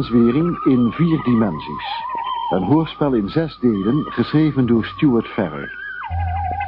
[0.00, 1.84] Samenzwering in vier dimensies.
[2.50, 5.72] Een hoorspel in zes delen, geschreven door Stuart Ferrer.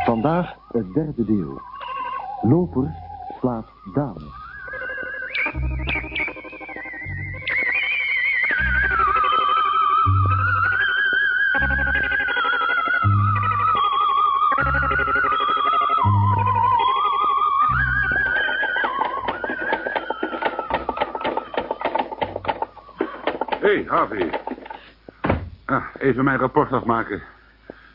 [0.04, 1.60] Vandaag het derde deel.
[2.42, 2.94] Loper
[3.40, 4.41] slaat dame.
[23.86, 24.40] Hey, Harvey.
[25.64, 27.22] Ah, even mijn rapport afmaken.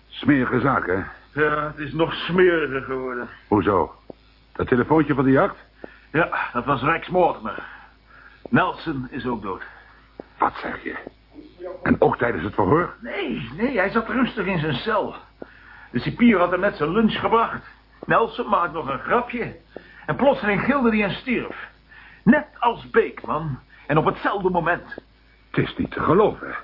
[0.08, 1.04] Smerige zaak, hè?
[1.42, 3.28] Ja, het is nog smeriger geworden.
[3.48, 3.96] Hoezo?
[4.54, 5.56] Dat telefoontje van die jacht?
[6.12, 7.64] Ja, dat was Rex Mortimer.
[8.50, 9.64] Nelson is ook dood.
[10.38, 10.96] Wat zeg je?
[11.84, 12.96] En ook tijdens het verhoor?
[13.02, 15.16] Nee, nee, hij zat rustig in zijn cel.
[15.92, 17.64] De cipier had hem net zijn lunch gebracht.
[18.06, 19.56] Nelson maakt nog een grapje.
[20.06, 21.70] En plotseling gilde hij en stierf.
[22.24, 23.60] Net als Beekman.
[23.88, 24.98] En op hetzelfde moment.
[25.58, 26.56] Het is niet te geloven.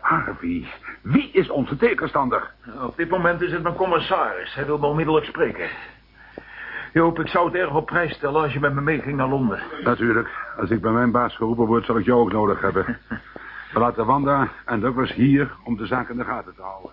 [0.00, 0.68] Harvey,
[1.02, 2.50] wie is onze tegenstander?
[2.82, 4.54] Op dit moment is het mijn commissaris.
[4.54, 5.68] Hij wil me onmiddellijk spreken.
[6.92, 9.62] Joop, ik zou het erg op prijs stellen als je met me meeging naar Londen.
[9.84, 10.28] Natuurlijk.
[10.58, 12.98] Als ik bij mijn baas geroepen word, zal ik jou ook nodig hebben.
[13.72, 16.90] We laten Wanda en Douglas hier om de zaak in de gaten te houden.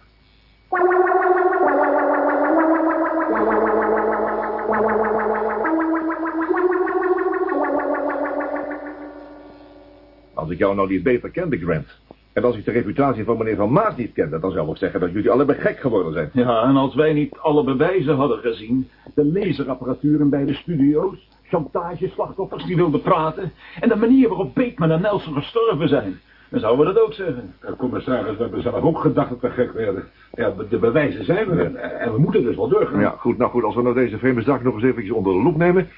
[10.43, 11.99] Als ik jou nou niet beter kende, Grant.
[12.33, 14.39] En als ik de reputatie van meneer Van Maas niet kende...
[14.39, 16.29] dan zou ik zeggen dat jullie allebei gek geworden zijn.
[16.33, 18.87] Ja, en als wij niet alle bewijzen hadden gezien...
[19.15, 21.29] de laserapparatuur bij de studio's...
[21.43, 23.51] chantageslachtoffers die wilden praten...
[23.79, 26.19] en de manier waarop Beekman en Nelson gestorven zijn...
[26.49, 27.53] dan zouden we dat ook zeggen.
[27.61, 30.03] Ja, commissaris, we hebben zelf ook gedacht dat we gek werden.
[30.33, 32.99] Ja, de bewijzen zijn er en, en we moeten dus wel doorgaan.
[32.99, 35.43] Ja, goed, nou goed, als we nou deze vreemde zaak nog eens eventjes onder de
[35.43, 35.89] loep nemen...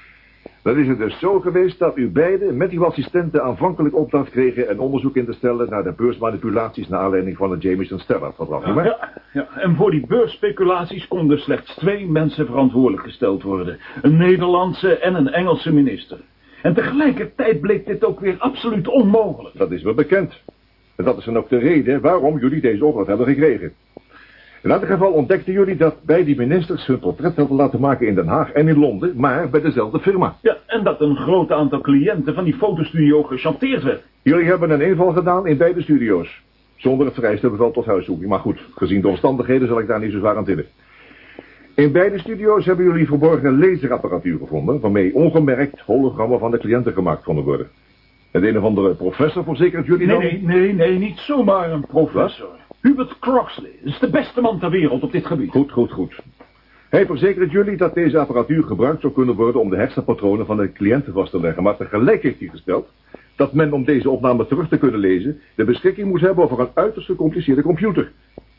[0.66, 4.70] Dan is het dus zo geweest dat u beiden met uw assistenten aanvankelijk opdracht kregen...
[4.70, 6.88] een onderzoek in te stellen naar de beursmanipulaties...
[6.88, 8.66] naar aanleiding van het Jameson Stellar-verdrag.
[8.66, 13.78] Ja, ja, ja, en voor die beursspeculaties konden slechts twee mensen verantwoordelijk gesteld worden.
[14.02, 16.18] Een Nederlandse en een Engelse minister.
[16.62, 19.58] En tegelijkertijd bleek dit ook weer absoluut onmogelijk.
[19.58, 20.42] Dat is wel bekend.
[20.96, 23.72] En dat is dan ook de reden waarom jullie deze opdracht hebben gekregen.
[24.66, 28.14] In elk geval ontdekten jullie dat bij die ministers hun portret hadden laten maken in
[28.14, 30.36] Den Haag en in Londen, maar bij dezelfde firma.
[30.42, 34.02] Ja, en dat een groot aantal cliënten van die fotostudio gechanteerd werd.
[34.22, 36.42] Jullie hebben een inval gedaan in beide studio's.
[36.76, 38.28] Zonder het vereiste bevel tot huiszoeking.
[38.28, 40.66] Maar goed, gezien de omstandigheden zal ik daar niet zo zwaar aan tillen.
[41.74, 44.80] In beide studio's hebben jullie verborgen laserapparatuur gevonden...
[44.80, 47.68] waarmee ongemerkt hologrammen van de cliënten gemaakt konden worden.
[48.30, 50.48] En de een of andere professor verzekert jullie Nee, dan...
[50.48, 52.64] nee, nee, nee, niet zomaar een professor.
[52.80, 55.50] Hubert Croxley is de beste man ter wereld op dit gebied.
[55.50, 56.20] Goed, goed, goed.
[56.88, 60.72] Hij verzekert jullie dat deze apparatuur gebruikt zou kunnen worden om de hersenpatronen van de
[60.72, 61.62] cliënten vast te leggen.
[61.62, 62.88] Maar tegelijk heeft hij gesteld
[63.36, 66.70] dat men om deze opname terug te kunnen lezen de beschikking moest hebben over een
[66.74, 68.12] uiterst gecompliceerde computer.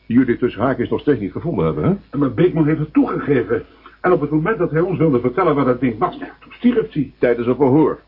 [0.06, 2.18] Die jullie tussen haakjes nog steeds niet gevonden hebben, hè?
[2.18, 3.64] Maar Beekman heeft het toegegeven.
[4.00, 6.92] En op het moment dat hij ons wilde vertellen wat dat ding was, toen stierf
[6.92, 7.12] hij.
[7.18, 7.98] Tijdens een verhoor.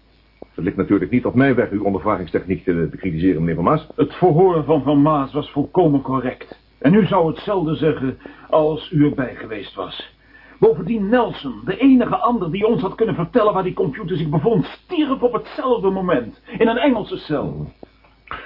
[0.61, 3.87] Het ligt natuurlijk niet op mijn weg uw ondervragingstechniek te bekritiseren, meneer Van Maas.
[3.97, 6.59] Het verhoor van Van Maas was volkomen correct.
[6.79, 10.17] En u zou hetzelfde zeggen als u erbij geweest was.
[10.59, 14.65] Bovendien Nelson, de enige ander die ons had kunnen vertellen waar die computer zich bevond,
[14.65, 16.43] stierf op hetzelfde moment.
[16.59, 17.73] In een Engelse cel.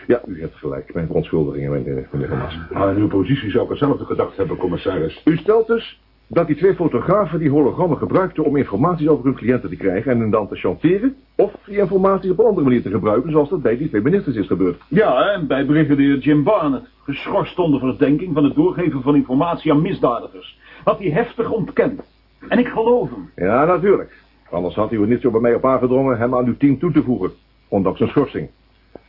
[0.07, 0.95] Ja, u hebt gelijk.
[0.95, 2.59] Mijn verontschuldigingen, meneer meneer Van Maas.
[2.71, 5.23] Maar in uw positie zou ik hetzelfde gedacht hebben, commissaris.
[5.25, 6.01] U stelt dus
[6.35, 10.21] dat die twee fotografen die hologrammen gebruikten om informatie over hun cliënten te krijgen en
[10.21, 13.63] hen dan te chanteren, of die informatie op een andere manier te gebruiken, zoals dat
[13.63, 14.83] bij die twee ministers is gebeurd.
[14.89, 19.83] Ja, en bij brigadier Jim Barnett, geschorst onder verdenking van het doorgeven van informatie aan
[19.83, 20.59] misdadigers.
[20.85, 22.03] Had hij heftig ontkend.
[22.49, 23.31] En ik geloof hem.
[23.47, 24.13] Ja, natuurlijk.
[24.51, 26.93] Anders had u er niet zo bij mij op aangedrongen hem aan uw team toe
[26.93, 27.31] te voegen,
[27.69, 28.49] ondanks zijn schorsing.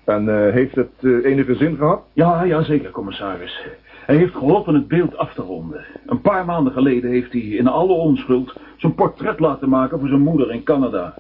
[0.06, 2.02] En eh, heeft het eh, enige zin gehad?
[2.14, 3.68] Ja, ja, zeker, commissaris.
[4.06, 5.86] Hij heeft geholpen het beeld af te ronden.
[6.06, 10.22] Een paar maanden geleden heeft hij in alle onschuld zijn portret laten maken voor zijn
[10.22, 11.14] moeder in Canada.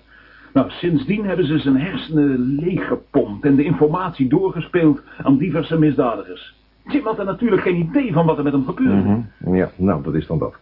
[0.53, 6.55] Nou, sindsdien hebben ze zijn hersenen leeggepompt en de informatie doorgespeeld aan diverse misdadigers.
[6.85, 9.21] Jim had er natuurlijk geen idee van wat er met hem gebeurde.
[9.51, 10.55] Ja, nou, dat is dan dat.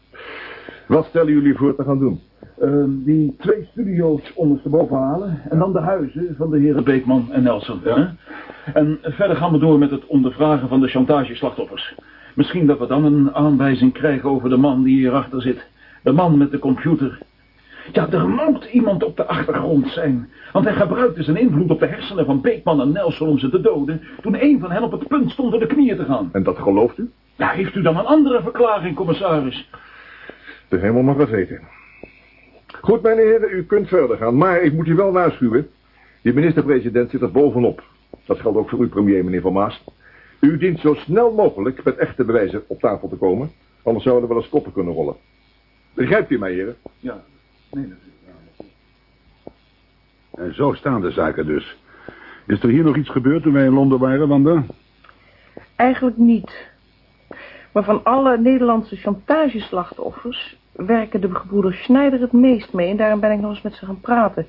[0.87, 2.19] Wat stellen jullie voor te gaan doen?
[2.59, 7.43] Ehm, die twee studio's ondersteboven halen en dan de huizen van de heren Beekman en
[7.43, 7.79] Nelson.
[7.83, 8.05] hè?
[8.73, 11.95] En verder gaan we door met het ondervragen van de chantageslachtoffers.
[12.35, 15.67] Misschien dat we dan een aanwijzing krijgen over de man die hierachter zit.
[16.03, 17.19] De man met de computer.
[17.91, 20.29] Ja, er moet iemand op de achtergrond zijn.
[20.51, 23.61] Want hij gebruikte zijn invloed op de hersenen van Beekman en Nelson om ze te
[23.61, 24.01] doden...
[24.21, 26.29] toen een van hen op het punt stond door de knieën te gaan.
[26.31, 27.11] En dat gelooft u?
[27.35, 29.69] Ja, heeft u dan een andere verklaring, commissaris?
[30.73, 31.61] De hemel mag het weten.
[32.81, 35.69] Goed, mijn heren, u kunt verder gaan, maar ik moet u wel waarschuwen.
[36.21, 37.83] Die minister-president zit er bovenop.
[38.25, 39.83] Dat geldt ook voor u, premier, meneer Van Maas.
[40.39, 43.51] U dient zo snel mogelijk met echte bewijzen op tafel te komen.
[43.83, 45.15] Anders zouden we wel eens koppen kunnen rollen.
[45.93, 46.75] Begrijpt u mij, heren?
[46.99, 47.23] Ja,
[47.71, 48.71] nee, natuurlijk.
[50.31, 51.77] En zo staan de zaken dus.
[52.47, 54.63] Is er hier nog iets gebeurd toen wij in Londen waren, Wanda?
[55.75, 56.71] Eigenlijk niet.
[57.71, 62.89] Maar van alle Nederlandse chantageslachtoffers werken de gebroeders Schneider het meest mee.
[62.89, 64.45] En daarom ben ik nog eens met ze gaan praten.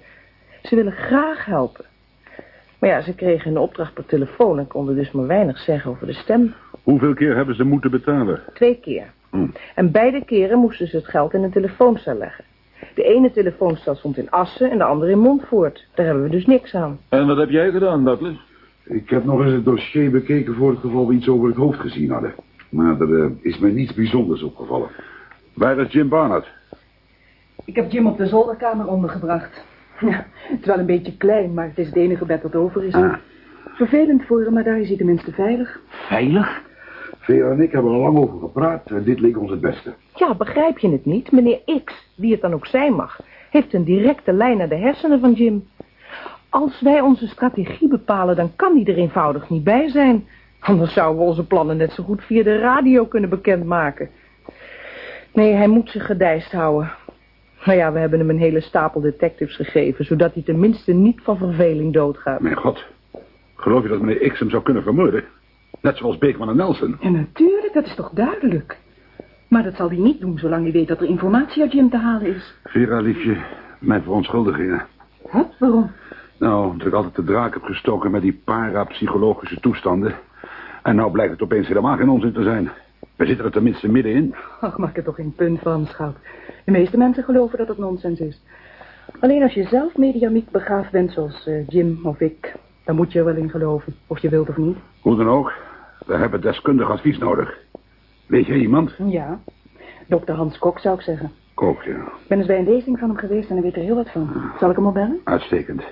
[0.63, 1.85] Ze willen graag helpen.
[2.79, 6.07] Maar ja, ze kregen een opdracht per telefoon en konden dus maar weinig zeggen over
[6.07, 6.55] de stem.
[6.83, 8.43] Hoeveel keer hebben ze moeten betalen?
[8.55, 9.13] Twee keer.
[9.31, 9.47] Hm.
[9.75, 12.45] En beide keren moesten ze het geld in een telefooncel leggen.
[12.95, 15.87] De ene telefooncel stond in Assen en de andere in Montvoort.
[15.95, 16.99] Daar hebben we dus niks aan.
[17.09, 18.37] En wat heb jij gedaan, Douglas?
[18.85, 21.81] Ik heb nog eens het dossier bekeken voor het geval we iets over het hoofd
[21.81, 22.35] gezien hadden.
[22.69, 24.89] Maar er eh, is mij niets bijzonders opgevallen.
[25.55, 26.53] Waar is Jim Barnard?
[27.65, 29.65] Ik heb Jim op de zolderkamer ondergebracht.
[30.01, 32.85] Ja, het is wel een beetje klein, maar het is het enige bed dat over
[32.85, 32.95] is.
[32.95, 33.15] Ah.
[33.65, 35.81] Vervelend voor hem, maar daar is hij tenminste veilig.
[35.89, 36.63] Veilig?
[37.19, 39.95] Vera en ik hebben er lang over gepraat en dit leek ons het beste.
[40.15, 41.33] Ja, begrijp je het niet?
[41.33, 45.21] Meneer X, wie het dan ook zijn mag, heeft een directe lijn naar de hersenen
[45.21, 45.69] van Jim.
[46.49, 50.27] Als wij onze strategie bepalen, dan kan die er eenvoudig niet bij zijn.
[50.61, 54.11] Anders zouden we onze plannen net zo goed via de radio kunnen bekendmaken.
[55.35, 56.93] Nee, hij moet zich gedijst houden.
[57.65, 61.37] Nou ja, we hebben hem een hele stapel detectives gegeven, zodat hij tenminste niet van
[61.37, 62.41] verveling doodgaat.
[62.41, 62.85] Mijn god.
[63.55, 65.25] Geloof je dat meneer X hem zou kunnen vermoorden?
[65.81, 66.97] Net zoals Beekman en Nelson.
[67.01, 68.79] En natuurlijk, dat is toch duidelijk.
[69.49, 71.97] Maar dat zal hij niet doen, zolang hij weet dat er informatie uit Jim te
[71.97, 72.55] halen is.
[72.65, 73.37] Vera, liefje,
[73.79, 74.87] mijn verontschuldigingen.
[75.33, 75.55] Wat?
[75.59, 75.91] Waarom?
[76.39, 80.15] Nou, omdat ik altijd de draak heb gestoken met die parapsychologische toestanden.
[80.83, 82.71] En nou blijkt het opeens helemaal geen onzin te zijn.
[83.17, 84.35] We zitten er tenminste middenin.
[84.61, 86.17] Ach, maak er toch geen punt van, schat.
[86.65, 88.43] De meeste mensen geloven dat het nonsens is.
[89.21, 92.55] Alleen als je zelf mediamiek begaafd bent, zoals eh, Jim of ik...
[92.85, 94.77] dan moet je er wel in geloven, of je wilt of niet.
[95.01, 95.53] Hoe dan ook,
[96.07, 97.59] we hebben deskundig advies nodig.
[98.27, 98.95] Weet jij iemand?
[99.07, 99.41] Ja,
[100.07, 101.31] dokter Hans Kok zou ik zeggen.
[101.55, 101.97] Kook, ja.
[101.97, 104.11] Ik ben eens bij een lezing van hem geweest en hij weet er heel wat
[104.11, 104.31] van.
[104.59, 105.21] Zal ik hem opbellen?
[105.25, 105.83] Uitstekend.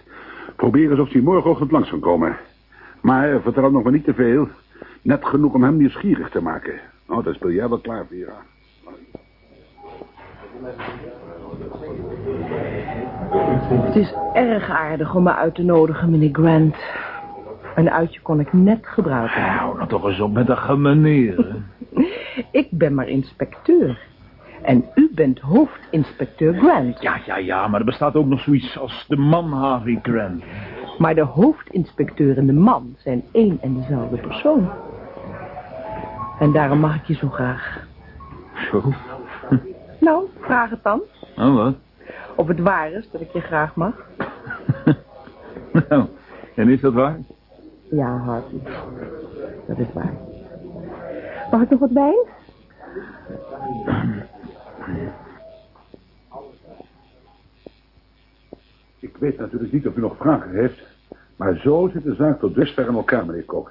[0.56, 2.36] Probeer eens of hij morgenochtend langs kan komen.
[3.00, 4.48] Maar vertel nog maar niet te veel.
[5.02, 6.80] Net genoeg om hem nieuwsgierig te maken.
[7.12, 8.34] Oh, dan speel jij wel klaar, Vera.
[13.84, 16.76] Het is erg aardig om me uit te nodigen, meneer Grant.
[17.74, 19.42] Een uitje kon ik net gebruiken.
[19.42, 21.66] Hou nou toch eens op met dat gemenieren.
[22.50, 23.98] Ik ben maar inspecteur.
[24.62, 27.02] En u bent hoofdinspecteur Grant.
[27.02, 30.44] Ja, ja, ja, maar er bestaat ook nog zoiets als de man Harvey Grant.
[30.98, 34.70] Maar de hoofdinspecteur en de man zijn één en dezelfde persoon.
[36.38, 37.86] En daarom mag ik je zo graag.
[38.70, 38.82] Zo.
[40.00, 41.02] Nou, vraag het dan.
[41.36, 41.74] Oh, wat?
[42.36, 43.94] Of het waar is dat ik je graag mag.
[45.88, 46.06] Nou,
[46.56, 47.18] en is dat waar?
[47.90, 48.60] Ja, Harvey.
[49.66, 50.12] Dat is waar.
[51.50, 52.26] Mag ik nog wat wijn?
[58.98, 60.82] Ik weet natuurlijk niet of u nog vragen heeft.
[61.36, 63.70] Maar zo zit de zaak tot dusver in elkaar, meneer Kok.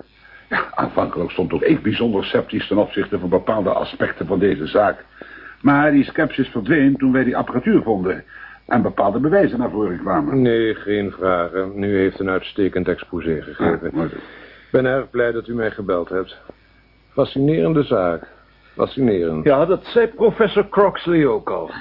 [0.51, 5.05] Ja, aanvankelijk stond ook ik bijzonder sceptisch ten opzichte van bepaalde aspecten van deze zaak.
[5.62, 8.24] Maar die sceptisch verdween toen wij die apparatuur vonden.
[8.67, 10.41] En bepaalde bewijzen naar voren kwamen.
[10.41, 11.84] Nee, geen vragen.
[11.84, 13.88] U heeft een uitstekend exposé gegeven.
[13.88, 14.08] Ah, mooi.
[14.08, 16.38] Ik ben erg blij dat u mij gebeld hebt.
[17.12, 18.27] Fascinerende zaak.
[18.75, 19.43] Fascinerend.
[19.43, 21.72] Ja, dat zei professor Croxley ook al.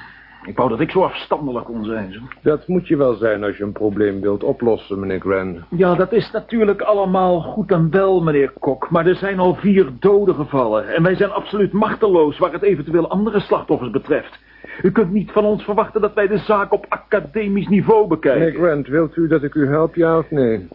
[0.47, 2.13] Ik wou dat ik zo afstandelijk kon zijn.
[2.13, 2.21] Zo.
[2.43, 5.59] Dat moet je wel zijn als je een probleem wilt oplossen, meneer Grant.
[5.69, 8.91] Ja, dat is natuurlijk allemaal goed en wel, meneer Kok.
[8.91, 10.89] Maar er zijn al vier doden gevallen.
[10.95, 14.39] En wij zijn absoluut machteloos waar het eventueel andere slachtoffers betreft.
[14.83, 18.41] U kunt niet van ons verwachten dat wij de zaak op academisch niveau bekijken.
[18.41, 20.69] Meneer Grant, wilt u dat ik u help, ja of nee?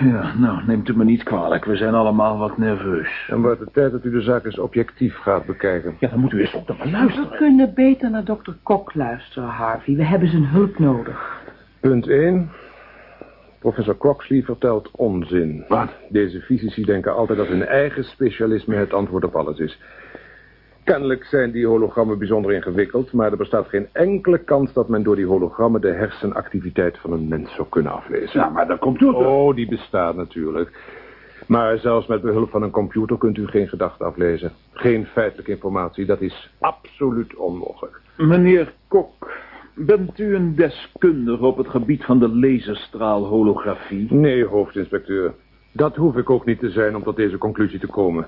[0.00, 1.64] Ja, nou, neemt u me niet kwalijk.
[1.64, 3.24] We zijn allemaal wat nerveus.
[3.28, 5.96] Dan wordt het tijd dat u de zaak eens objectief gaat bekijken.
[5.98, 7.36] Ja, dan moet u eens op de me We luisteren.
[7.36, 9.96] kunnen beter naar dokter Kok luisteren, Harvey.
[9.96, 11.40] We hebben zijn hulp nodig.
[11.80, 12.50] Punt 1.
[13.58, 15.64] Professor Croxley vertelt onzin.
[15.68, 15.90] Wat?
[16.08, 19.78] Deze fysici denken altijd dat hun eigen specialisme het antwoord op alles is.
[20.84, 25.16] Kennelijk zijn die hologrammen bijzonder ingewikkeld, maar er bestaat geen enkele kans dat men door
[25.16, 28.40] die hologrammen de hersenactiviteit van een mens zou kunnen aflezen.
[28.40, 29.26] Ja, maar de computer...
[29.26, 30.70] Oh, die bestaat natuurlijk.
[31.46, 34.52] Maar zelfs met behulp van een computer kunt u geen gedachten aflezen.
[34.72, 38.00] Geen feitelijke informatie, dat is absoluut onmogelijk.
[38.16, 39.32] Meneer Kok,
[39.74, 44.12] bent u een deskundige op het gebied van de laserstraalholografie?
[44.12, 45.34] Nee, hoofdinspecteur.
[45.72, 48.26] Dat hoef ik ook niet te zijn om tot deze conclusie te komen.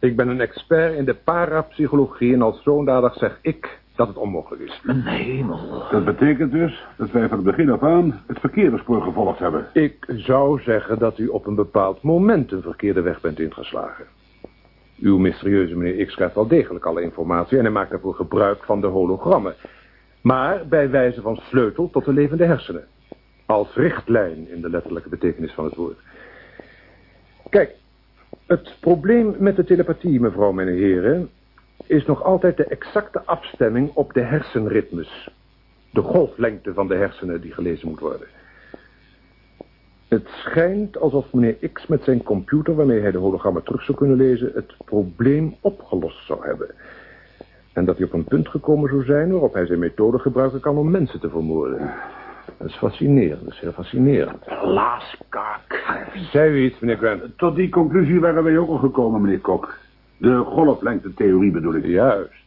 [0.00, 4.62] Ik ben een expert in de parapsychologie en als zodanig zeg ik dat het onmogelijk
[4.62, 4.80] is.
[4.82, 5.88] Mijn hemel.
[5.90, 9.66] Dat betekent dus dat wij van het begin af aan het verkeerde spoor gevolgd hebben.
[9.72, 14.04] Ik zou zeggen dat u op een bepaald moment een verkeerde weg bent ingeslagen.
[14.98, 17.58] Uw mysterieuze meneer X krijgt wel degelijk alle informatie...
[17.58, 19.54] en hij maakt daarvoor gebruik van de hologrammen.
[20.20, 22.84] Maar bij wijze van sleutel tot de levende hersenen.
[23.46, 25.98] Als richtlijn in de letterlijke betekenis van het woord.
[27.48, 27.74] Kijk,
[28.46, 31.30] het probleem met de telepathie, mevrouw, mijn heren...
[31.86, 35.30] is nog altijd de exacte afstemming op de hersenritmes.
[35.90, 38.26] De golflengte van de hersenen die gelezen moet worden.
[40.08, 42.74] Het schijnt alsof meneer X met zijn computer...
[42.74, 44.50] waarmee hij de hologrammen terug zou kunnen lezen...
[44.54, 46.70] het probleem opgelost zou hebben.
[47.72, 49.30] En dat hij op een punt gekomen zou zijn...
[49.30, 51.94] waarop hij zijn methode gebruiken kan om mensen te vermoorden.
[52.58, 54.44] Dat is fascinerend, dat is heel fascinerend.
[54.44, 55.84] Blaaskaak.
[56.30, 57.38] Zei u iets, meneer Grant?
[57.38, 59.78] Tot die conclusie waren wij ook al gekomen, meneer Kok.
[60.16, 61.84] De golflengte-theorie bedoel ik.
[61.84, 62.44] Juist.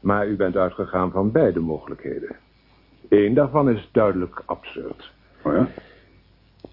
[0.00, 2.36] Maar u bent uitgegaan van beide mogelijkheden.
[3.08, 5.12] Eén daarvan is duidelijk absurd.
[5.42, 5.68] Oh ja?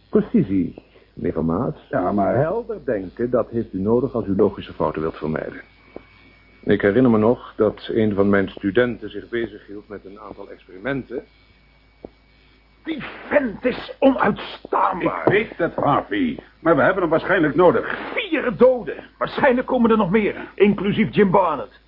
[0.09, 1.77] Precisie, meneer Van Maat.
[1.89, 2.35] Ja, maar...
[2.35, 5.61] Helder denken, dat heeft u nodig als u logische fouten wilt vermijden.
[6.63, 11.23] Ik herinner me nog dat een van mijn studenten zich bezighield met een aantal experimenten.
[12.83, 15.21] Die vent is onuitstaanbaar.
[15.25, 16.39] Ik weet het, Harvey.
[16.59, 17.97] Maar we hebben hem waarschijnlijk nodig.
[18.13, 18.95] Vier doden.
[19.17, 20.35] Waarschijnlijk komen er nog meer.
[20.55, 21.79] Inclusief Jim Barnett.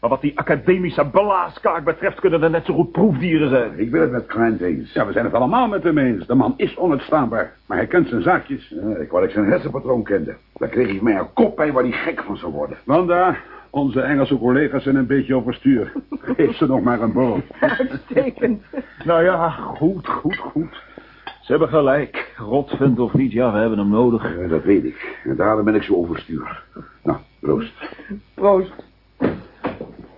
[0.00, 2.20] Maar wat die academische blaaskaak betreft...
[2.20, 3.78] kunnen er net zo goed proefdieren zijn.
[3.78, 4.92] Ik ben het met Klein eens.
[4.92, 6.26] Ja, we zijn het allemaal met hem eens.
[6.26, 7.52] De man is onuitstaanbaar.
[7.66, 8.68] Maar hij kent zijn zaakjes.
[8.68, 10.36] Ja, ik wou dat ik zijn hersenpatroon kende.
[10.54, 12.78] Daar kreeg ik mij een kop bij waar hij gek van zou worden.
[12.84, 13.36] Wanda,
[13.70, 15.92] onze Engelse collega's zijn een beetje overstuur.
[16.10, 17.42] Geef ze nog maar een boom.
[17.60, 18.62] Uitstekend.
[19.04, 20.82] Nou ja, goed, goed, goed.
[21.24, 22.34] Ze hebben gelijk.
[22.36, 24.38] Rotvind of niet, ja, we hebben hem nodig.
[24.38, 25.20] Ja, dat weet ik.
[25.24, 26.62] En daarom ben ik zo overstuur.
[27.02, 27.96] Nou, proost.
[28.34, 28.72] Proost.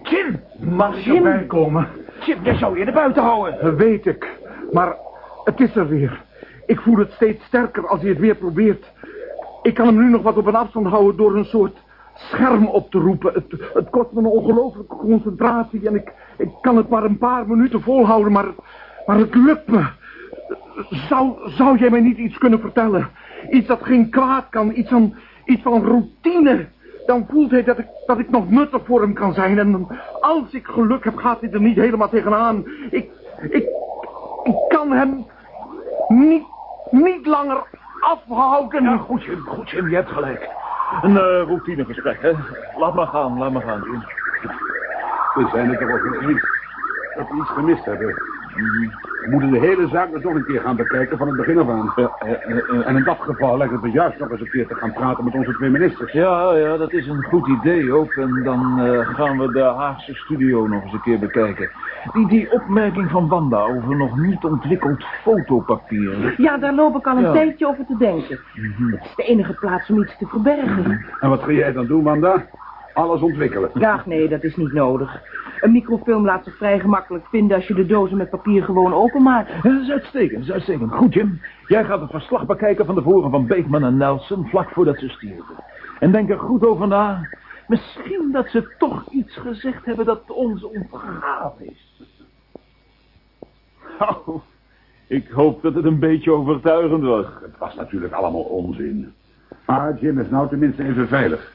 [0.03, 0.41] Jim!
[0.59, 1.89] Mag je erbij komen?
[2.25, 3.59] Jim, jij zou je er buiten houden.
[3.63, 4.39] Dat weet ik.
[4.73, 4.97] Maar
[5.45, 6.21] het is er weer.
[6.67, 8.93] Ik voel het steeds sterker als hij het weer probeert.
[9.63, 11.77] Ik kan hem nu nog wat op een afstand houden door een soort
[12.15, 13.33] scherm op te roepen.
[13.33, 17.49] Het, het kost me een ongelooflijke concentratie en ik, ik kan het maar een paar
[17.49, 18.47] minuten volhouden, maar,
[19.07, 19.87] maar het lukt me.
[20.91, 23.11] Zou, zou jij mij niet iets kunnen vertellen?
[23.51, 25.15] Iets dat geen kwaad kan, iets van,
[25.45, 26.69] iets van routine.
[27.07, 29.59] Dan voelt hij dat ik, dat ik nog nuttig voor hem kan zijn.
[29.59, 29.87] En
[30.21, 32.65] als ik geluk heb, gaat hij er niet helemaal tegenaan.
[32.91, 33.11] Ik,
[33.51, 33.69] ik,
[34.43, 35.27] ik kan hem
[36.09, 36.45] niet,
[36.91, 37.65] niet langer
[38.01, 38.83] afhouden.
[38.83, 40.51] Ja, goed, Jim, goed, Jim, je hebt gelijk.
[41.01, 42.33] Een uh, routinegesprek, hè?
[42.77, 44.05] Laat maar gaan, laat maar gaan, Jim.
[45.35, 46.47] We zijn het erover eens
[47.17, 48.32] dat we iets gemist hebben.
[48.55, 51.93] We moeten de hele zaak nog een keer gaan bekijken van het begin af aan.
[52.85, 55.25] En in dat geval lijkt het me juist nog eens een keer te gaan praten
[55.25, 56.13] met onze twee ministers.
[56.13, 58.13] Ja, ja, dat is een goed idee ook.
[58.13, 61.71] En dan uh, gaan we de Haagse studio nog eens een keer bekijken.
[62.13, 66.35] Die, die opmerking van Wanda over nog niet ontwikkeld fotopapier.
[66.37, 67.33] Ja, daar loop ik al een ja.
[67.33, 68.41] tijdje over te denken.
[68.55, 68.91] Mm -hmm.
[68.91, 71.05] Het is de enige plaats om iets te verbergen.
[71.21, 72.47] En wat ga jij dan doen, Wanda?
[72.95, 73.71] Alles ontwikkelen.
[73.75, 75.23] Ja, nee, dat is niet nodig.
[75.61, 79.51] Een microfilm laat zich vrij gemakkelijk vinden als je de dozen met papier gewoon openmaakt.
[79.51, 80.93] Ja, dat is uitstekend, dat is uitstekend.
[80.93, 81.41] Goed, Jim.
[81.67, 85.09] Jij gaat het verslag bekijken van de voren van Beekman en Nelson vlak voordat ze
[85.09, 85.55] stierven.
[85.99, 87.29] En denk er goed over na.
[87.67, 91.91] Misschien dat ze toch iets gezegd hebben dat ons ontgaan is.
[94.27, 94.43] Oh,
[95.07, 97.27] ik hoop dat het een beetje overtuigend was.
[97.43, 99.13] Het was natuurlijk allemaal onzin.
[99.67, 101.53] Maar Jim is nou tenminste even veilig.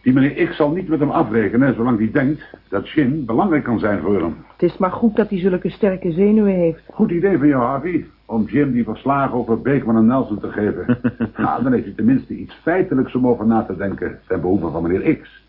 [0.00, 3.78] Die meneer X zal niet met hem afrekenen, zolang hij denkt dat Jim belangrijk kan
[3.78, 4.36] zijn voor hem.
[4.52, 6.82] Het is maar goed dat hij zulke sterke zenuwen heeft.
[6.90, 8.06] Goed idee van jou, Harvey.
[8.26, 10.98] Om Jim die verslagen over Beekman en Nelson te geven.
[11.36, 14.82] nou, dan heeft hij tenminste iets feitelijks om over na te denken ten behoeve van
[14.82, 15.44] meneer X.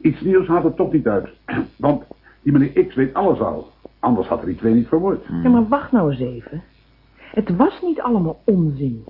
[0.00, 1.28] Iets nieuws haalt het toch niet uit.
[1.76, 2.04] Want
[2.42, 3.70] die meneer X weet alles al.
[3.98, 5.24] Anders had hij die twee niet vermoord.
[5.42, 6.62] Ja, maar wacht nou eens even.
[7.32, 9.04] Het was niet allemaal onzin.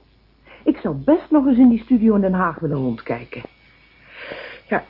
[0.64, 3.42] Ik zou best nog eens in die studio in Den Haag willen rondkijken.
[4.72, 4.84] Ja,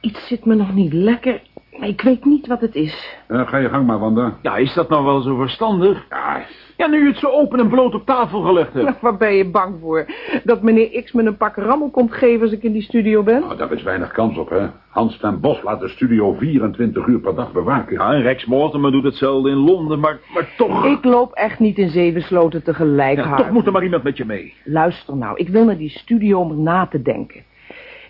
[0.00, 1.40] iets zit me nog niet lekker.
[1.78, 3.16] Maar ik weet niet wat het is.
[3.28, 4.36] Uh, ga je gang maar, Wanda.
[4.42, 6.06] Ja, is dat nou wel zo verstandig?
[6.10, 6.40] Ja,
[6.76, 8.86] ja nu je het zo open en bloot op tafel gelegd hebt.
[8.86, 10.06] Ja, waar ben je bang voor?
[10.44, 13.40] Dat meneer X me een pak rammel komt geven als ik in die studio ben?
[13.40, 14.66] Nou, daar is weinig kans op, hè.
[14.88, 17.92] Hans ten Bos laat de studio 24 uur per dag bewaken.
[17.92, 20.84] Ja, en Rex Mortimer doet hetzelfde in Londen, maar, maar toch...
[20.84, 24.16] Ik loop echt niet in zeven sloten tegelijk, ja, Toch moet er maar iemand met
[24.16, 24.54] je mee.
[24.64, 27.42] Luister nou, ik wil naar die studio om na te denken.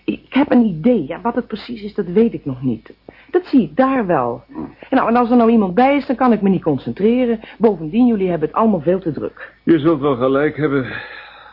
[0.06, 1.06] Ik heb een idee.
[1.06, 2.94] Ja, wat het precies is, dat weet ik nog niet.
[3.30, 4.44] Dat zie ik daar wel.
[4.88, 7.40] En, nou, en als er nou iemand bij is, dan kan ik me niet concentreren.
[7.58, 9.52] Bovendien, jullie hebben het allemaal veel te druk.
[9.62, 10.92] Je zult wel gelijk hebben.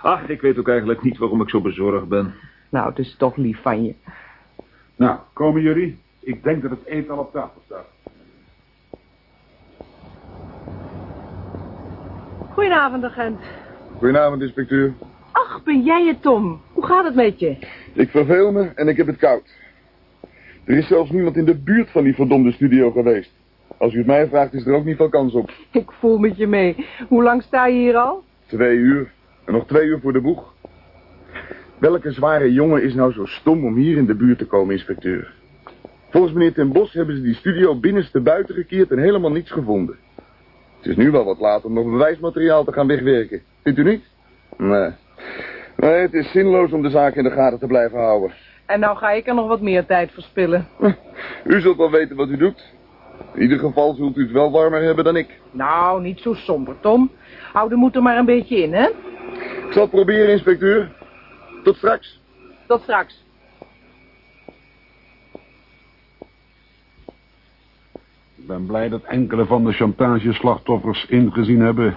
[0.01, 2.33] Ach, ik weet ook eigenlijk niet waarom ik zo bezorgd ben.
[2.69, 3.93] Nou, het is toch lief van je.
[4.95, 5.99] Nou, komen jullie?
[6.19, 7.87] Ik denk dat het eten al op tafel staat.
[12.49, 13.39] Goedenavond, agent.
[13.97, 14.93] Goedenavond, inspecteur.
[15.33, 16.61] Ach, ben jij het, Tom?
[16.73, 17.57] Hoe gaat het met je?
[17.93, 19.49] Ik verveel me en ik heb het koud.
[20.63, 23.31] Er is zelfs niemand in de buurt van die verdomde studio geweest.
[23.77, 25.51] Als u het mij vraagt, is er ook niet veel kans op.
[25.71, 26.87] Ik voel met je mee.
[27.07, 28.23] Hoe lang sta je hier al?
[28.45, 29.11] Twee uur.
[29.45, 30.53] En nog twee uur voor de boeg.
[31.77, 35.33] Welke zware jongen is nou zo stom om hier in de buurt te komen, inspecteur?
[36.09, 39.95] Volgens meneer Ten Bos hebben ze die studio binnenste buiten gekeerd en helemaal niets gevonden.
[40.77, 43.41] Het is nu wel wat laat om nog bewijsmateriaal te gaan wegwerken.
[43.63, 44.03] Vindt u niet?
[44.57, 44.91] Nee.
[45.75, 48.33] Nee, het is zinloos om de zaak in de gaten te blijven houden.
[48.65, 50.67] En nou ga ik er nog wat meer tijd verspillen.
[51.43, 52.73] U zult wel weten wat u doet.
[53.33, 55.39] In ieder geval zult u het wel warmer hebben dan ik.
[55.51, 57.11] Nou, niet zo somber, Tom.
[57.53, 58.87] Hou de moed er maar een beetje in, hè?
[59.67, 60.91] Ik zal het proberen, inspecteur.
[61.63, 62.21] Tot straks.
[62.67, 63.23] Tot straks.
[68.35, 71.95] Ik ben blij dat enkele van de chantageslachtoffers ingezien hebben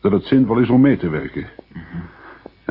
[0.00, 1.46] dat het zinvol is om mee te werken.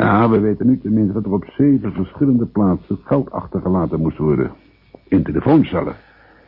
[0.01, 4.51] Ja, we weten nu tenminste dat er op zeven verschillende plaatsen geld achtergelaten moest worden.
[5.07, 5.93] In telefooncellen.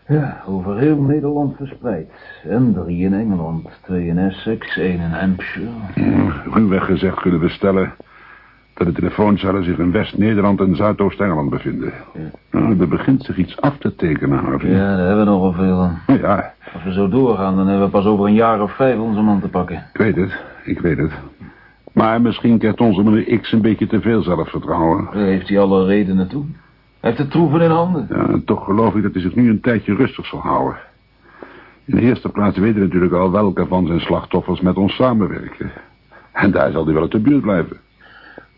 [0.07, 2.09] Ja, over heel Nederland verspreid.
[2.43, 5.69] En drie in Engeland, twee in Essex, één in Hampshire.
[6.53, 7.91] Ruwweg gezegd kunnen we stellen
[8.73, 11.91] dat de telefooncellen zich in West-Nederland en Zuidoost-Engeland bevinden.
[12.51, 14.69] Nou, er begint zich iets af te tekenen, Harvey.
[14.71, 15.99] Ja, daar hebben we nogal veel aan.
[16.21, 19.21] Ja, Als we zo doorgaan, dan hebben we pas over een jaar of vijf onze
[19.21, 19.83] man te pakken.
[19.93, 20.31] ik weet het.
[20.63, 21.11] Ik weet het.
[21.93, 25.05] Maar misschien krijgt onze meneer X een beetje te veel zelfvertrouwen.
[25.05, 26.45] Daar heeft hij alle redenen toe.
[26.99, 28.07] Hij heeft de troeven in handen.
[28.09, 30.77] Ja, en toch geloof ik dat hij zich nu een tijdje rustig zal houden.
[31.85, 35.71] In de eerste plaats weten we natuurlijk al welke van zijn slachtoffers met ons samenwerken.
[36.31, 37.77] En daar zal hij wel uit de buurt blijven.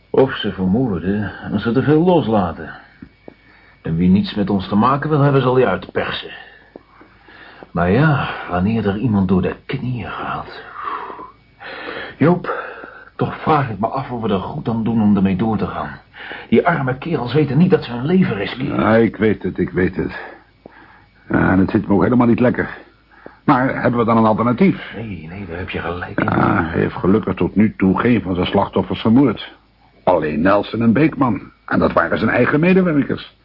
[0.09, 2.69] Of ze vermoorden als ze te veel loslaten.
[3.81, 6.31] En wie niets met ons te maken wil hebben, zal hij uitpersen.
[7.71, 10.61] Maar ja, wanneer er iemand door de knieën gaat...
[12.17, 12.60] Joop,
[13.15, 15.67] toch vraag ik me af of we er goed aan doen om ermee door te
[15.67, 15.99] gaan.
[16.49, 18.79] Die arme kerels weten niet dat ze hun leven riskeren.
[18.79, 20.19] Ja, ik weet het, ik weet het.
[21.27, 22.77] En het zit me ook helemaal niet lekker.
[23.43, 24.93] Maar hebben we dan een alternatief?
[24.95, 26.25] Nee, nee, daar heb je gelijk in.
[26.25, 29.51] Ja, hij heeft gelukkig tot nu toe geen van zijn slachtoffers vermoord.
[30.03, 31.41] Alleen Nelson en Beekman.
[31.65, 33.39] En dat waren zijn eigen medewerkers.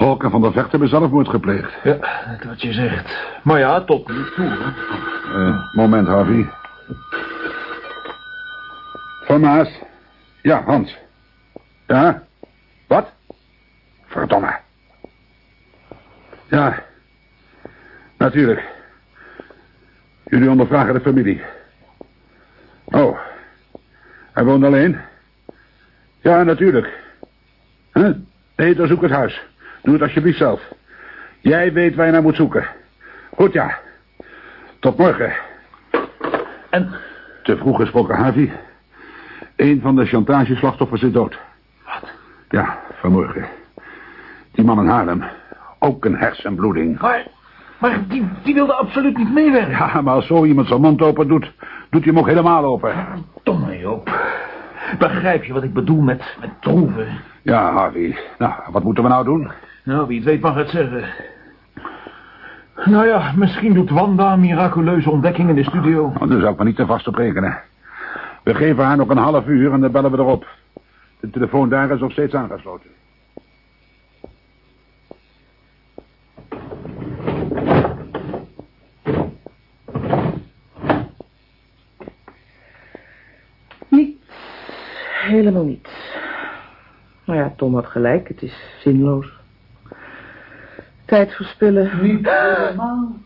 [0.00, 1.72] En Van der Vecht hebben zelfmoord gepleegd.
[1.82, 3.18] Ja, net wat je zegt.
[3.42, 4.58] Maar ja, tot nu toe.
[5.34, 6.50] Eh, moment, Harvey.
[9.30, 9.68] Van Maas.
[10.42, 10.98] Ja, Hans.
[11.86, 12.22] Ja?
[12.86, 13.12] Wat?
[14.06, 14.58] Verdomme.
[16.48, 16.82] Ja.
[18.18, 18.64] Natuurlijk.
[20.24, 21.42] Jullie ondervragen de familie.
[22.84, 23.18] Oh.
[24.32, 24.98] Hij woont alleen?
[26.20, 26.98] Ja, natuurlijk.
[27.92, 28.14] Huh?
[28.56, 29.42] Nee, dan zoek het huis.
[29.82, 30.62] Doe het alsjeblieft zelf.
[31.40, 32.66] Jij weet waar je naar moet zoeken.
[33.34, 33.78] Goed, ja.
[34.78, 35.32] Tot morgen.
[36.70, 36.94] En?
[37.42, 38.52] Te vroeg gesproken, Harvey.
[39.60, 41.38] Een van de chantageslachtoffers is dood.
[41.84, 42.10] Wat?
[42.48, 43.44] Ja, vanmorgen.
[44.52, 45.22] Die man in Haarlem.
[45.78, 47.00] Ook een hersenbloeding.
[47.00, 47.26] Maar,
[47.78, 49.70] maar die, die wilde absoluut niet meewerken.
[49.70, 51.52] Ja, maar als zo iemand zijn mond open doet,
[51.90, 52.94] doet hij hem ook helemaal open.
[53.42, 54.20] Domme Joop.
[54.98, 57.06] Begrijp je wat ik bedoel met, met troeven?
[57.42, 58.18] Ja, Harvey.
[58.38, 59.50] Nou, wat moeten we nou doen?
[59.84, 61.04] Nou, wie het weet mag het zeggen.
[62.84, 66.12] Nou ja, misschien doet Wanda een miraculeuze ontdekking in de studio.
[66.14, 67.58] Nou, daar zou ik maar niet te vast op rekenen.
[68.50, 70.46] We geven haar nog een half uur en dan bellen we erop.
[71.20, 72.90] De telefoon daar is nog steeds aangesloten.
[83.88, 84.26] Niets.
[85.22, 85.90] Helemaal niets.
[87.24, 88.28] Nou ja, Tom had gelijk.
[88.28, 89.32] Het is zinloos.
[91.04, 92.02] Tijd verspillen.
[92.02, 93.16] Niet helemaal,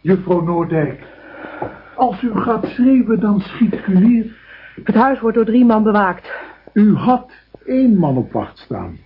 [0.00, 1.02] juffrouw Noordijk.
[1.96, 4.39] Als u gaat schreeuwen, dan schiet ik u neer.
[4.84, 6.30] Het huis wordt door drie man bewaakt.
[6.72, 7.30] U had
[7.66, 8.98] één man op wacht staan.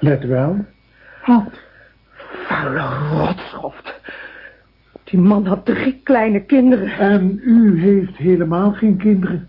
[0.00, 0.64] Let wel.
[1.22, 1.60] Had.
[2.16, 4.00] Vuile rotschoft.
[5.04, 6.90] Die man had drie kleine kinderen.
[6.98, 9.48] En u heeft helemaal geen kinderen.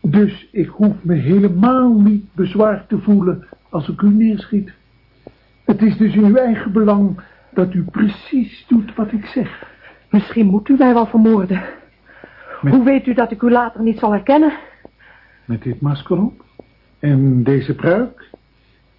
[0.00, 4.72] Dus ik hoef me helemaal niet bezwaard te voelen als ik u neerschiet.
[5.64, 7.20] Het is dus in uw eigen belang
[7.54, 9.64] dat u precies doet wat ik zeg.
[10.10, 11.62] Misschien moet u mij wel vermoorden.
[12.60, 14.52] Met- Hoe weet u dat ik u later niet zal herkennen?
[15.50, 16.44] Met dit masker op.
[16.98, 18.30] En deze pruik.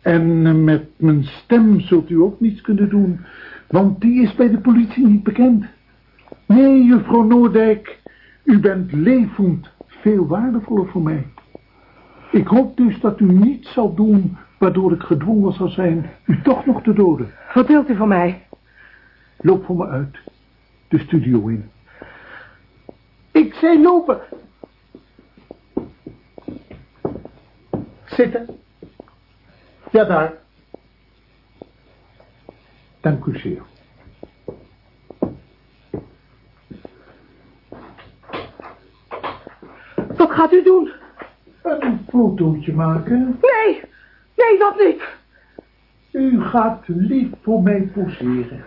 [0.02, 3.20] En eh, met mijn stem zult u ook niets kunnen doen.
[3.68, 5.66] Want die is bij de politie niet bekend.
[6.46, 8.00] Nee, juffrouw Noordijk.
[8.44, 11.28] U bent levend veel waardevoller voor mij.
[12.32, 16.66] Ik hoop dus dat u niets zal doen waardoor ik gedwongen zal zijn u toch
[16.66, 17.32] nog te doden.
[17.54, 18.48] Wat wilt u van mij?
[19.38, 20.18] Loop voor me uit.
[20.88, 21.70] De studio in.
[23.32, 24.20] Ik zei lopen.
[28.16, 28.48] Zitten.
[29.92, 30.34] Ja, daar.
[33.02, 33.62] Dank u zeer.
[40.18, 40.92] Wat gaat u doen?
[41.64, 43.40] Een fotootje maken.
[43.42, 43.82] Nee,
[44.36, 45.04] nee, dat niet.
[46.12, 48.66] U gaat lief voor mij poseren.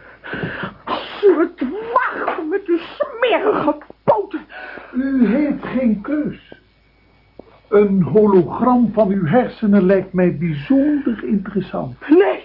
[0.85, 4.40] Als u het waagt met uw smerige poten.
[4.94, 6.62] U heeft geen keus.
[7.68, 11.96] Een hologram van uw hersenen lijkt mij bijzonder interessant.
[12.09, 12.44] Nee.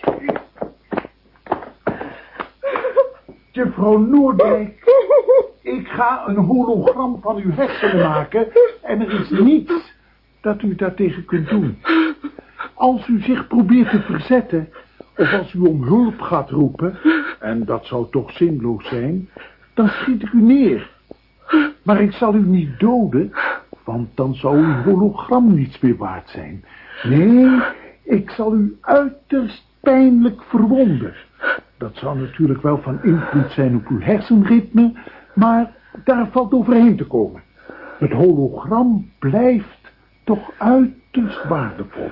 [3.51, 4.83] Juffrouw Noordijk,
[5.61, 8.47] ik ga een hologram van uw hersenen maken
[8.81, 9.93] en er is niets
[10.41, 11.77] dat u daartegen kunt doen.
[12.73, 14.69] Als u zich probeert te verzetten,
[15.17, 16.97] of als u om hulp gaat roepen,
[17.39, 19.29] en dat zou toch zinloos zijn,
[19.73, 20.89] dan schiet ik u neer.
[21.83, 23.33] Maar ik zal u niet doden,
[23.89, 26.65] want dan zou uw hologram niets meer waard zijn.
[27.03, 27.61] Nee,
[28.03, 31.13] ik zal u uiterst pijnlijk verwonden.
[31.77, 34.93] Dat zou natuurlijk wel van invloed zijn op uw hersenritme,
[35.33, 35.71] maar
[36.03, 37.41] daar valt overheen te komen.
[37.97, 39.91] Het hologram blijft
[40.23, 42.11] toch uiterst waardevol.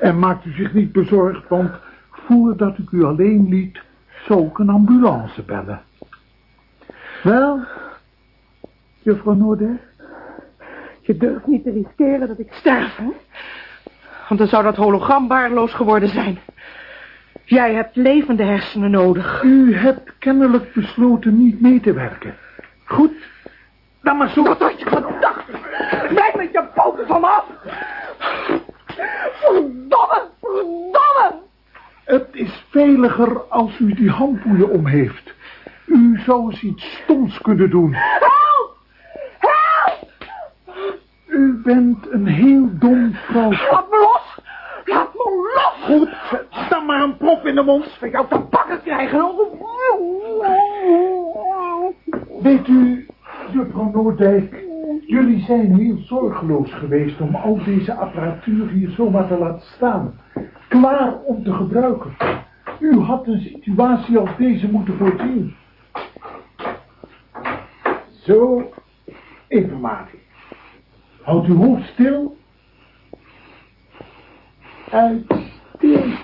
[0.00, 1.70] En maakt u zich niet bezorgd, want
[2.10, 3.80] voordat ik u alleen liet,
[4.26, 5.80] zou ik een ambulance bellen.
[7.22, 7.60] Wel,
[9.02, 9.94] juffrouw Noorder?
[11.06, 13.10] Je durft niet te riskeren dat ik sterf, hè?
[14.28, 16.38] Want dan zou dat hologram waardeloos geworden zijn.
[17.44, 19.42] Jij hebt levende hersenen nodig.
[19.42, 22.34] U hebt kennelijk besloten niet mee te werken.
[22.84, 23.12] Goed,
[24.02, 24.42] dan maar zo.
[24.42, 25.44] Wat had je gedacht?
[26.08, 27.44] Blijf met je poten van me af!
[29.40, 31.34] Verdomme, verdomme!
[32.04, 35.34] Het is veiliger als u die handboeien om heeft.
[35.84, 37.92] U zou eens iets stoms kunnen doen.
[37.92, 38.75] Help!
[41.36, 43.50] U bent een heel dom vrouw.
[43.50, 44.40] Laat me los!
[44.84, 45.84] Laat me los!
[45.86, 47.96] Goed, dan maar een prof in de mond.
[47.98, 49.30] Van jou te pakken krijgen.
[52.42, 53.06] Weet u,
[53.52, 54.64] juffrouw Noordijk,
[55.06, 60.20] jullie zijn heel zorgeloos geweest om al deze apparatuur hier zomaar te laten staan.
[60.68, 62.16] Klaar om te gebruiken.
[62.80, 65.54] U had een situatie als deze moeten voorzien.
[68.22, 68.70] Zo,
[69.48, 70.24] informatie.
[71.26, 72.36] Houd uw hoofd stil.
[74.90, 76.18] Uitstekend.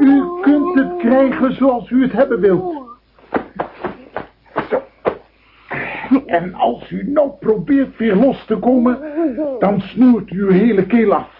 [0.00, 2.98] U kunt het krijgen zoals u het hebben wilt.
[4.70, 4.82] Zo.
[6.26, 8.98] En als u nou probeert weer los te komen,
[9.58, 11.30] dan snoert u uw hele keel af.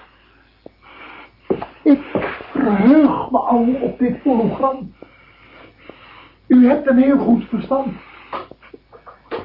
[1.82, 2.00] Ik
[2.52, 4.94] verheug me al op dit hologram.
[6.46, 7.96] U hebt een heel goed verstand.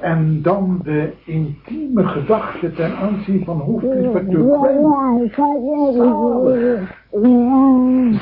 [0.02, 4.44] En dan de intieme gedachte ten aanzien van hoofdinspecteur.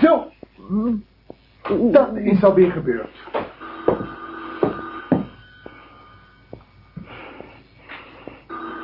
[0.01, 0.23] Zo.
[1.91, 3.09] Dat is alweer gebeurd.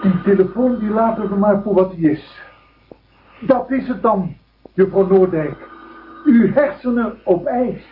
[0.01, 2.41] Die telefoon die laten we maar voor wat die is.
[3.39, 4.35] Dat is het dan,
[4.73, 5.67] juffrouw Noordijk.
[6.25, 7.87] Uw hersenen op ijs.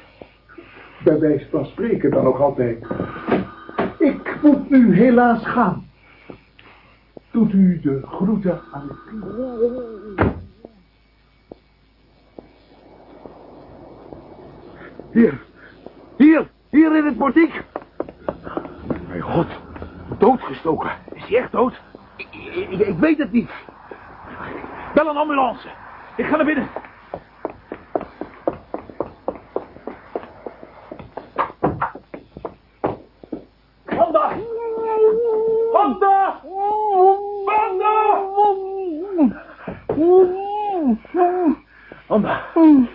[1.04, 2.86] Bij wijze van spreken dan nog altijd.
[4.08, 5.90] Ik moet nu helaas gaan.
[7.32, 10.36] Doet u de groeten aan team.
[15.12, 15.42] Hier.
[16.18, 16.50] Hier.
[16.70, 17.64] Hier in het portiek.
[19.08, 19.48] Mijn god.
[20.18, 20.92] Doodgestoken.
[21.14, 21.82] Is hij echt dood?
[22.16, 22.28] Ik,
[22.70, 23.50] ik, ik weet het niet.
[24.94, 25.68] Bel een ambulance.
[26.16, 26.68] Ik ga naar binnen.
[33.98, 34.38] Wanda!
[35.74, 36.42] Wanda!
[37.46, 37.94] Wanda!
[42.08, 42.88] Wanda!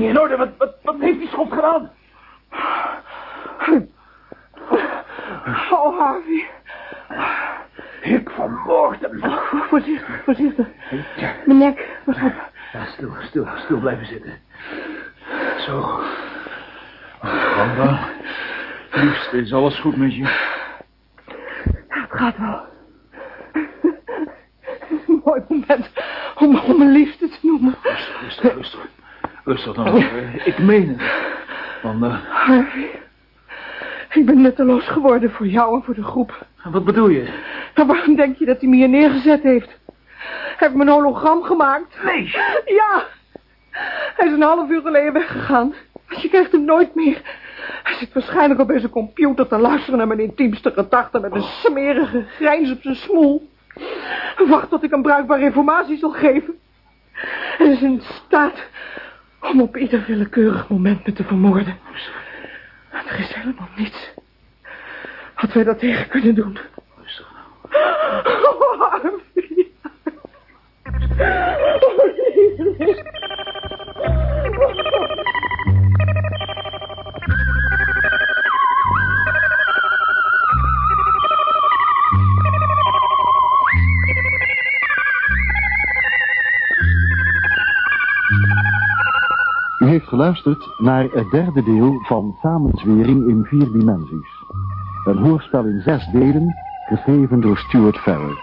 [0.00, 0.36] Je in orde?
[0.36, 1.90] Wat, wat, wat heeft die schot gedaan?
[5.70, 6.48] Oh, Harvey.
[8.02, 9.20] Ik vermoord hem.
[9.68, 10.66] Voorzichtig, voorzichtig.
[11.44, 12.32] Mijn nek, wat op.
[12.72, 14.32] Ja, stil, stil, stil blijven zitten.
[15.58, 16.00] Zo.
[17.56, 18.08] Wanda,
[18.90, 20.24] liefst, is alles goed met je?
[21.88, 22.60] Het gaat wel.
[25.06, 25.90] Een mooi moment
[26.36, 27.74] om, om mijn liefde te noemen.
[27.82, 28.88] Rustig, rustig, rustig.
[29.44, 30.04] Rustig dan.
[30.64, 31.28] Meen het.
[31.82, 32.90] Wanda, Harvey,
[34.10, 36.46] ik ben nutteloos geworden voor jou en voor de groep.
[36.64, 37.28] wat bedoel je?
[37.74, 39.78] Maar waarom denk je dat hij me hier neergezet heeft?
[40.24, 42.04] Hij heeft me een hologram gemaakt.
[42.04, 42.24] Nee.
[42.64, 43.06] Ja.
[44.16, 45.74] Hij is een half uur geleden weggegaan.
[46.08, 47.20] Je krijgt hem nooit meer.
[47.82, 52.24] Hij zit waarschijnlijk op zijn computer te luisteren naar mijn intiemste gedachten met een smerige
[52.36, 53.48] grijns op zijn smoel.
[54.48, 56.58] Wacht tot ik hem bruikbare informatie zal geven.
[57.58, 58.68] is in staat
[59.40, 61.78] om op ieder willekeurig moment me te vermoorden.
[62.90, 64.10] Er is helemaal niets
[65.34, 66.58] wat wij daar tegen kunnen doen.
[66.96, 67.46] Rustig nou.
[68.44, 68.60] Oh.
[74.58, 74.99] Oh.
[89.90, 94.28] Heeft geluisterd naar het derde deel van Samenzwering in vier dimensies.
[95.04, 96.54] Een hoorspel in zes delen,
[96.88, 98.38] geschreven door Stuart Farrer.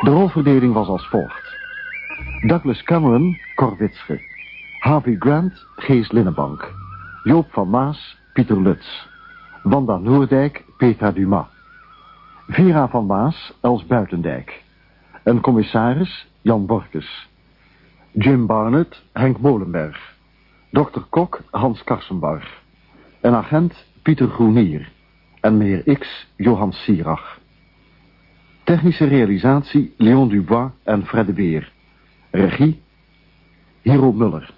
[0.00, 1.56] De rolverdeling was als volgt.
[2.46, 4.20] Douglas Cameron, Korwitske.
[4.78, 6.72] Harvey Grant, Gees Linnenbank.
[7.22, 9.06] Joop van Maas, Pieter Lutz.
[9.62, 11.46] Wanda Noordijk, Petra Dumas.
[12.46, 14.62] Vera van Maas, Els Buitendijk.
[15.24, 17.28] Een commissaris, Jan Borkes.
[18.18, 20.14] Jim Barnett, Henk Molenberg.
[20.70, 21.04] Dr.
[21.10, 22.62] Kok, Hans Karsenbarg.
[23.20, 24.92] Een agent, Pieter Groenier.
[25.40, 27.40] En meneer X, Johan Sierach.
[28.64, 31.72] Technische realisatie, Leon Dubois en Fred de Beer.
[32.30, 32.82] Regie,
[33.82, 34.55] Hero Muller.